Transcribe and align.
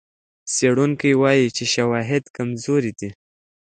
څېړونکي 0.53 1.11
وايي 1.21 1.47
چې 1.57 1.63
شواهد 1.73 2.23
کمزوري 2.35 2.91
دي. 2.99 3.09